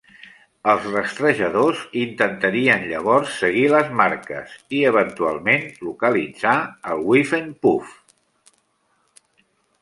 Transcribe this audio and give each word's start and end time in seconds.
Els 0.71 0.85
rastrejadors 0.93 1.83
intentarien 2.03 2.87
llavors 2.91 3.35
seguir 3.41 3.65
les 3.73 3.91
marques, 3.99 4.55
i 4.79 4.81
eventualment 4.93 5.69
localitzar 5.89 6.55
el 6.95 7.05
Whiffenpoof. 7.13 7.95